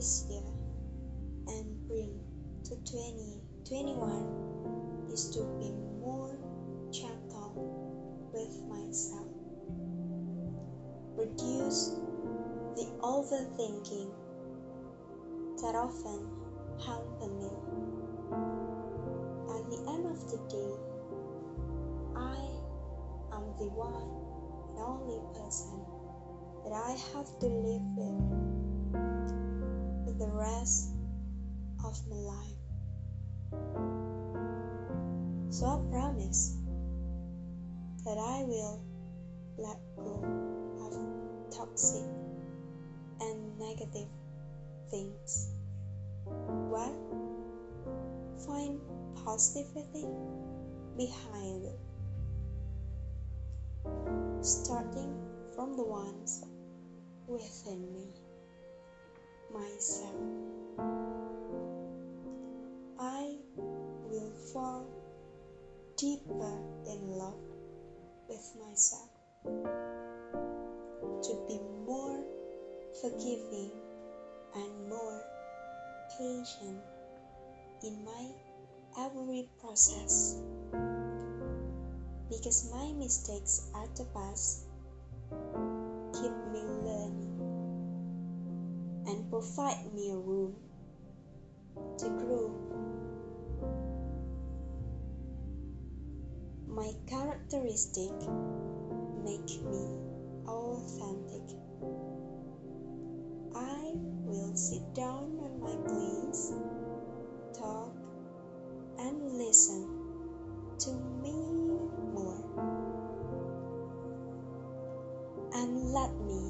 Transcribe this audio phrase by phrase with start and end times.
[0.00, 0.48] this year
[1.48, 2.18] and bring
[2.64, 6.38] to 2021 is to be more
[6.90, 7.52] gentle
[8.32, 9.28] with myself.
[11.18, 11.90] Reduce
[12.76, 14.10] the overthinking
[15.60, 16.26] that often
[16.80, 17.52] hamper me.
[19.52, 20.72] At the end of the day,
[22.16, 22.40] I
[23.36, 24.08] am the one
[24.72, 25.84] and only person
[26.64, 28.49] that I have to live with
[30.20, 30.90] the rest
[31.82, 32.60] of my life.
[35.48, 36.58] So I promise
[38.04, 38.84] that I will
[39.56, 40.22] let go
[40.84, 40.92] of
[41.50, 42.04] toxic
[43.22, 44.08] and negative
[44.90, 45.52] things.
[46.68, 46.92] What?
[48.46, 48.78] Find
[49.24, 50.06] positivity
[50.98, 51.80] behind it.
[54.44, 55.16] Starting
[55.54, 56.44] from the ones
[57.26, 58.12] within me,
[59.52, 60.14] myself.
[62.98, 63.36] I
[64.10, 64.86] will fall
[65.96, 67.40] deeper in love
[68.28, 69.08] with myself
[71.22, 72.24] to be more
[73.00, 73.72] forgiving
[74.54, 75.22] and more
[76.18, 76.80] patient
[77.82, 78.26] in my
[78.98, 80.36] every process
[82.28, 84.69] because my mistakes at the past
[89.40, 90.54] provide me a room
[91.96, 92.52] to grow.
[96.68, 98.12] My characteristic
[99.24, 99.96] make me
[100.46, 101.56] authentic.
[103.56, 103.92] I
[104.28, 106.52] will sit down on my place,
[107.58, 107.94] talk
[108.98, 109.88] and listen
[110.80, 110.90] to
[111.22, 111.32] me
[112.12, 112.44] more.
[115.54, 116.42] And let me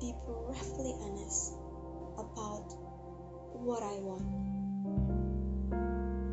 [0.00, 1.61] be bravely honest
[2.32, 2.72] about
[3.52, 4.26] what I want.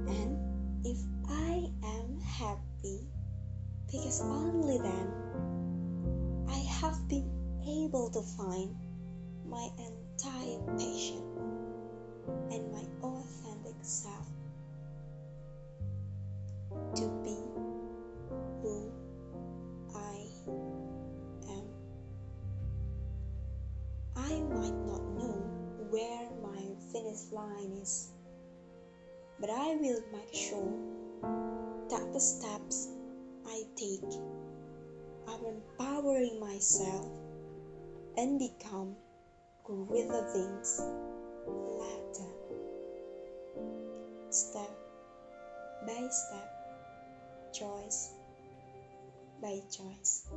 [0.09, 0.97] And if
[1.29, 3.07] I am happy,
[3.91, 5.07] because only then
[6.49, 7.29] I have been
[7.67, 8.75] able to find
[9.47, 11.23] my entire passion
[12.51, 14.27] and my authentic self
[16.95, 17.18] to
[27.09, 28.09] finish line is,
[29.39, 30.73] but I will make sure
[31.89, 32.89] that the steps
[33.47, 34.03] I take
[35.27, 37.07] are empowering myself
[38.17, 38.95] and become
[39.63, 40.81] greater things
[41.47, 42.29] later.
[44.29, 44.69] Step
[45.87, 46.49] by step,
[47.53, 48.11] choice
[49.41, 50.27] by choice.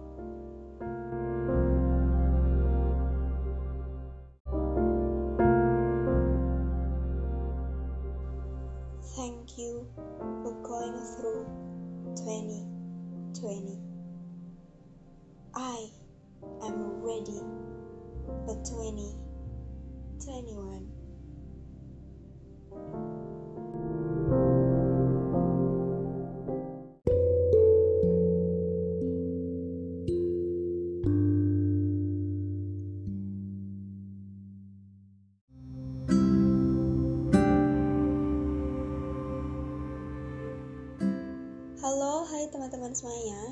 [42.82, 43.42] Teman-teman semuanya.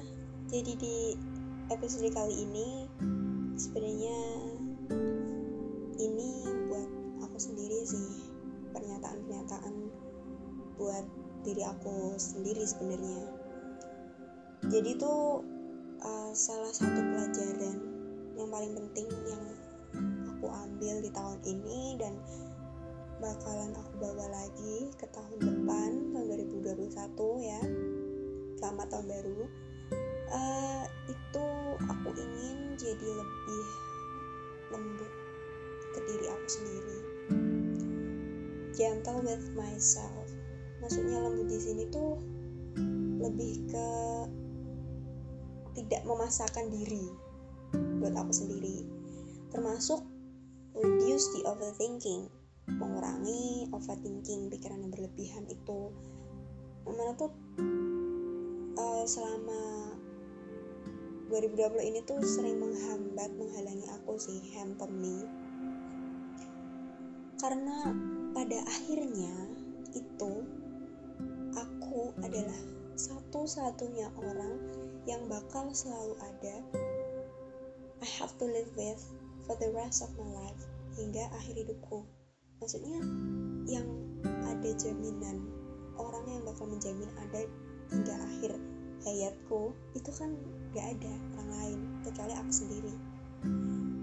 [0.51, 0.97] Jadi di
[1.71, 2.91] episode kali ini
[3.55, 4.19] sebenarnya
[6.03, 6.31] ini
[6.67, 6.91] buat
[7.23, 8.27] aku sendiri sih
[8.75, 9.75] pernyataan-pernyataan
[10.83, 11.07] buat
[11.47, 13.31] diri aku sendiri sebenarnya.
[14.67, 15.47] Jadi tuh
[16.03, 17.79] uh, salah satu pelajaran
[18.35, 19.47] yang paling penting yang
[20.27, 22.19] aku ambil di tahun ini dan
[23.23, 27.63] bakalan aku bawa lagi ke tahun depan tahun 2021 ya
[28.61, 29.20] selamat tahun baru
[38.91, 40.27] gentle with myself.
[40.83, 42.19] Maksudnya lembut di sini tuh
[43.23, 43.89] lebih ke
[45.79, 47.07] tidak memasakkan diri
[48.03, 48.83] buat aku sendiri.
[49.55, 50.03] Termasuk
[50.75, 52.27] reduce the overthinking
[52.67, 55.95] mengurangi overthinking pikiran yang berlebihan itu.
[56.83, 57.31] Mana tuh
[58.75, 59.95] uh, selama
[61.31, 65.23] 2020 ini tuh sering menghambat menghalangi aku sih hamper me.
[67.39, 67.95] Karena
[68.31, 69.35] pada akhirnya
[69.95, 70.33] itu
[71.59, 72.61] aku adalah
[72.95, 74.55] satu-satunya orang
[75.09, 76.57] yang bakal selalu ada.
[78.01, 79.03] I have to live with
[79.45, 80.63] for the rest of my life
[80.95, 82.07] hingga akhir hidupku.
[82.61, 83.01] Maksudnya
[83.67, 83.89] yang
[84.47, 85.49] ada jaminan
[85.97, 87.43] orang yang bakal menjamin ada
[87.91, 88.53] hingga akhir
[89.05, 90.37] hayatku itu kan
[90.77, 92.95] gak ada orang lain kecuali aku sendiri.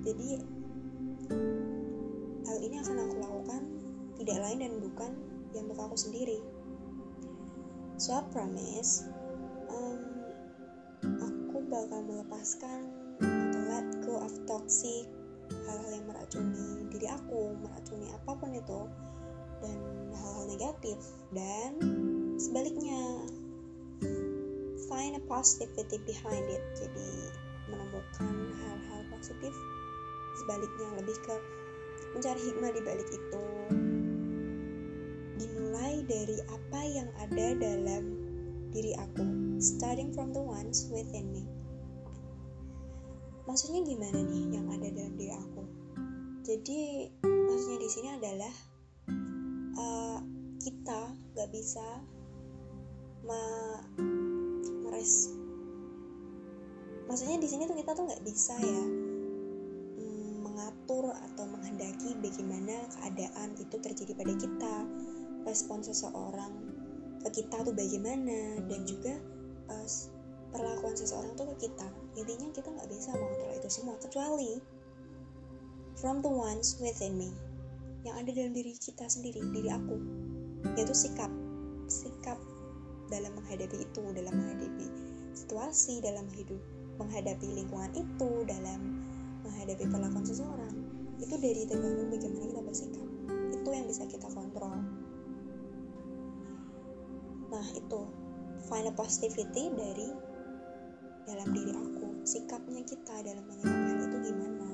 [0.04, 0.30] Jadi
[2.48, 3.57] hal ini akan aku lakukan
[4.18, 5.12] tidak lain dan bukan
[5.54, 6.40] yang untuk aku sendiri.
[7.98, 9.10] So I promise
[9.74, 10.02] um,
[11.02, 15.10] aku bakal melepaskan atau let go of toxic
[15.66, 18.82] hal-hal yang meracuni diri aku meracuni apa pun itu
[19.66, 19.78] dan
[20.14, 20.98] hal-hal negatif.
[21.34, 21.72] Dan
[22.38, 23.26] sebaliknya
[24.86, 26.64] find a positivity behind it.
[26.78, 27.10] Jadi
[27.68, 29.54] menemukan hal-hal positif
[30.38, 31.36] sebaliknya lebih ke
[32.14, 33.44] mencari hikmah di balik itu
[36.08, 38.04] dari apa yang ada dalam
[38.72, 39.24] diri aku
[39.60, 41.44] starting from the ones within me.
[43.48, 45.64] Maksudnya gimana nih yang ada dalam diri aku?
[46.48, 48.54] Jadi maksudnya di sini adalah
[49.78, 50.20] uh,
[50.64, 51.00] kita
[51.36, 51.86] nggak bisa
[53.28, 53.44] me
[54.88, 55.36] meres
[57.08, 58.84] maksudnya di sini tuh kita tuh nggak bisa ya
[60.00, 64.76] mm, mengatur atau menghendaki bagaimana keadaan itu terjadi pada kita
[65.48, 66.52] respon seseorang
[67.24, 69.16] ke kita tuh bagaimana dan juga
[69.72, 69.88] uh,
[70.52, 71.88] perlakuan seseorang tuh ke kita.
[72.20, 74.60] Intinya kita nggak bisa mengontrol itu semua kecuali
[75.98, 77.32] from the ones within me
[78.06, 79.98] yang ada dalam diri kita sendiri diri aku.
[80.76, 81.32] Yaitu sikap
[81.88, 82.38] sikap
[83.08, 84.88] dalam menghadapi itu dalam menghadapi
[85.32, 86.60] situasi dalam hidup
[87.00, 88.80] menghadapi lingkungan itu dalam
[89.48, 90.76] menghadapi perlakuan seseorang.
[91.18, 93.08] Itu dari tergantung bagaimana kita bersikap.
[93.54, 94.97] Itu yang bisa kita kontrol
[97.52, 98.02] nah itu.
[98.68, 100.10] Find a positivity dari
[101.24, 102.26] dalam diri aku.
[102.28, 104.70] Sikapnya kita dalam menyikapi hal itu gimana?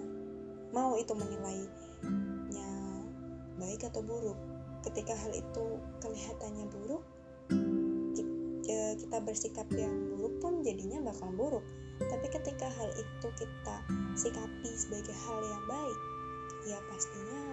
[0.73, 2.71] Mau itu menilainya
[3.59, 4.39] baik atau buruk?
[4.81, 5.65] Ketika hal itu
[6.01, 7.03] kelihatannya buruk
[8.93, 11.65] kita bersikap yang buruk pun jadinya bakal buruk.
[12.01, 13.75] Tapi ketika hal itu kita
[14.17, 15.99] sikapi sebagai hal yang baik
[16.63, 17.43] ya pastinya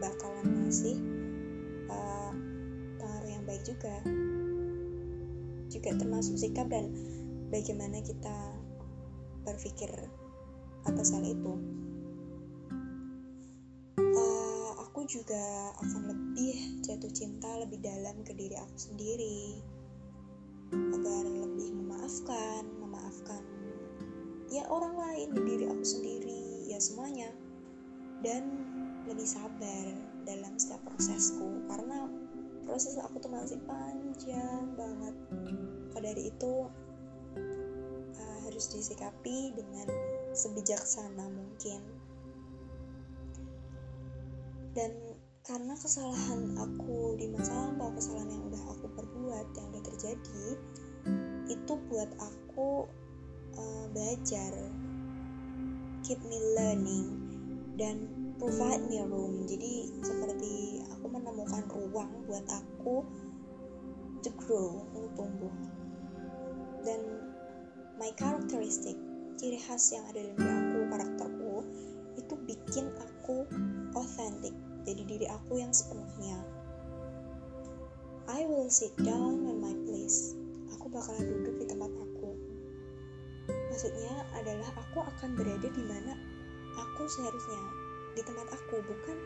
[0.00, 0.96] bakalan ngasih
[1.92, 2.32] uh,
[2.98, 3.94] pengaruh yang baik juga.
[5.70, 6.90] Juga termasuk sikap dan
[7.48, 8.36] bagaimana kita
[9.46, 9.88] berpikir
[10.84, 11.54] atas hal itu.
[13.98, 19.62] Uh, aku juga akan lebih jatuh cinta lebih dalam ke diri aku sendiri.
[20.68, 23.40] Agar lebih memaafkan memaafkan
[24.52, 27.32] ya orang lain di diri aku sendiri ya semuanya.
[28.18, 28.66] Dan
[29.06, 29.84] lebih sabar
[30.26, 31.64] dalam setiap prosesku.
[31.70, 32.27] Karena
[32.68, 35.16] proses aku tuh masih panjang banget.
[35.88, 36.68] Maka dari itu
[38.44, 39.88] harus disikapi dengan
[40.36, 41.80] sebijaksana mungkin.
[44.76, 44.92] Dan
[45.48, 50.44] karena kesalahan aku di masa lampau kesalahan yang udah aku perbuat yang udah terjadi
[51.48, 52.84] itu buat aku
[53.56, 54.52] uh, belajar.
[56.04, 57.06] Keep me learning
[57.80, 58.06] dan
[58.42, 59.46] provide me room.
[59.48, 60.77] Jadi seperti
[61.08, 63.04] menemukan ruang buat aku
[64.22, 65.54] to grow untuk tumbuh.
[66.84, 67.00] Dan
[67.98, 68.94] my characteristic
[69.38, 71.54] ciri khas yang ada dalam diri aku karakterku
[72.18, 73.46] itu bikin aku
[73.94, 76.42] authentic jadi diri aku yang sepenuhnya.
[78.28, 80.36] I will sit down on my place.
[80.76, 82.36] Aku bakalan duduk di tempat aku.
[83.72, 86.12] Maksudnya adalah aku akan berada di mana
[86.76, 87.62] aku seharusnya
[88.12, 89.16] di tempat aku bukan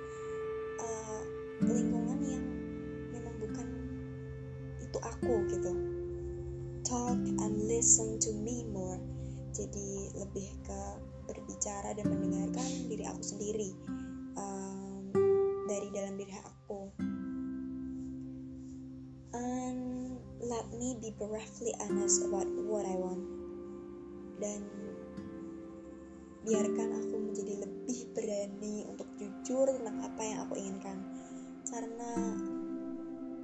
[1.71, 2.45] lingkungan yang
[3.15, 3.67] memang bukan
[4.83, 5.73] itu aku gitu.
[6.83, 8.99] Talk and listen to me more.
[9.53, 10.81] Jadi lebih ke
[11.31, 13.71] berbicara dan mendengarkan diri aku sendiri
[14.35, 15.09] um,
[15.71, 16.81] dari dalam diri aku.
[19.33, 23.25] And let me be bravely honest about what I want.
[24.43, 24.67] Dan
[26.43, 30.99] biarkan aku menjadi lebih berani untuk jujur tentang apa yang aku inginkan
[31.71, 32.13] karena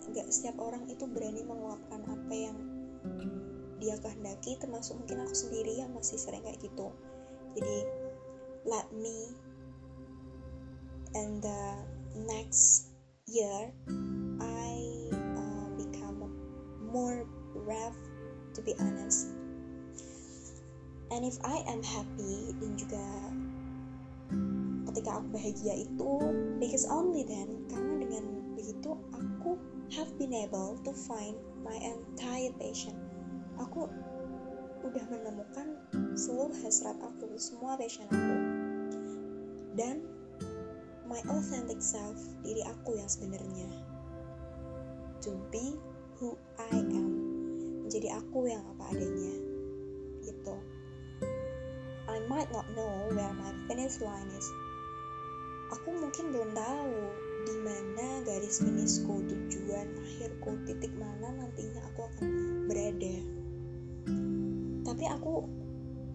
[0.09, 2.57] nggak setiap orang itu berani menguapkan apa yang
[3.79, 6.91] dia kehendaki termasuk mungkin aku sendiri yang masih sering kayak gitu.
[7.55, 7.79] Jadi
[8.67, 9.33] let me
[11.15, 11.63] and the
[12.27, 12.91] next
[13.31, 13.71] year
[14.43, 14.75] I
[15.15, 16.27] uh, become
[16.91, 17.23] more
[17.55, 17.97] brave
[18.59, 19.31] to be honest.
[21.09, 23.07] And if I am happy dan juga
[24.93, 26.13] ketika aku bahagia itu
[26.61, 29.61] because only then karena dengan begitu aku
[29.93, 32.97] have been able to find my entire passion.
[33.61, 33.85] Aku
[34.81, 35.77] udah menemukan
[36.17, 38.37] seluruh hasrat aku semua passion aku
[39.77, 40.01] dan
[41.05, 43.69] my authentic self diri aku yang sebenarnya
[45.21, 45.77] to be
[46.17, 47.11] who I am
[47.85, 49.35] menjadi aku yang apa adanya
[50.25, 50.57] gitu.
[52.09, 54.49] I might not know where my finish line is.
[55.77, 56.97] Aku mungkin belum tahu
[57.47, 62.31] di mana garis finishku tujuan akhirku titik mana nantinya aku akan
[62.67, 63.17] berada.
[64.89, 65.47] Tapi aku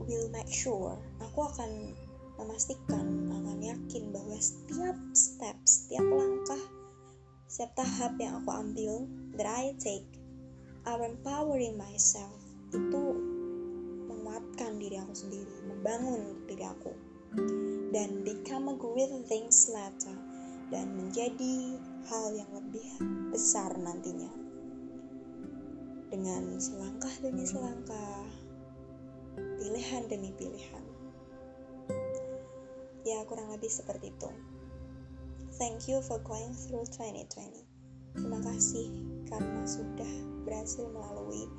[0.04, 1.96] will make sure aku akan
[2.36, 6.64] memastikan akan yakin bahwa setiap step setiap langkah
[7.48, 9.06] setiap tahap yang aku ambil
[9.38, 10.10] that I take
[10.90, 12.34] are empowering myself
[12.74, 13.04] itu
[14.10, 16.92] menguatkan diri aku sendiri membangun diri aku.
[17.94, 20.33] Dan become a great things later
[20.74, 21.78] dan menjadi
[22.10, 22.90] hal yang lebih
[23.30, 24.34] besar nantinya.
[26.10, 28.26] Dengan selangkah demi selangkah
[29.62, 30.86] pilihan demi pilihan.
[33.06, 34.30] Ya kurang lebih seperti itu.
[35.62, 37.74] Thank you for going through 2020
[38.14, 38.94] terima kasih
[39.26, 40.12] karena sudah
[40.46, 41.50] berhasil melalui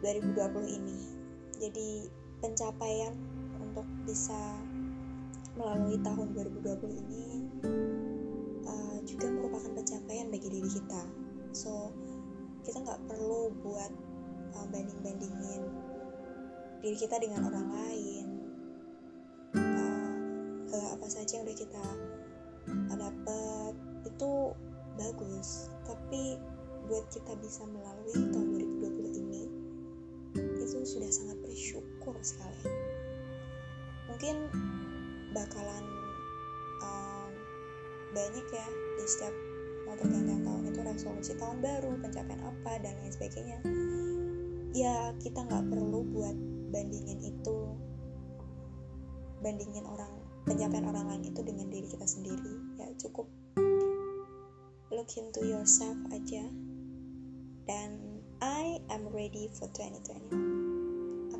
[0.00, 0.98] 2020 ini.
[1.58, 1.90] Jadi
[2.40, 3.12] pencapaian
[3.60, 4.36] untuk bisa
[5.58, 7.26] melalui tahun 2020 ini
[8.62, 11.02] uh, juga merupakan pencapaian bagi diri kita.
[11.50, 11.90] So
[12.62, 13.92] kita nggak perlu buat
[14.54, 15.62] uh, banding-bandingin
[16.80, 18.26] diri kita dengan orang lain.
[19.58, 21.84] Uh, apa saja yang udah kita
[22.94, 23.74] dapat
[24.06, 24.54] itu
[24.94, 26.38] bagus, tapi
[26.86, 28.48] buat kita bisa melalui tahun
[28.78, 29.44] 2020 ini
[30.38, 32.68] itu sudah sangat bersyukur sekali.
[34.08, 34.36] Mungkin
[35.32, 35.84] bakalan
[36.84, 37.32] um,
[38.12, 38.66] banyak ya
[38.96, 39.34] di setiap
[39.88, 43.58] mau pergantian tahun itu resolusi tahun baru pencapaian apa dan lain sebagainya.
[44.76, 46.36] Ya kita nggak perlu buat
[46.72, 47.56] bandingin itu
[49.40, 50.12] bandingin orang
[50.44, 52.54] pencapaian orang lain itu dengan diri kita sendiri.
[52.76, 53.28] Ya cukup
[54.92, 56.48] look into yourself aja.
[57.68, 60.58] Dan I am ready for 2021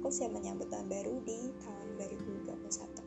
[0.08, 2.97] aku siap menyambut tahun baru di tahun 2020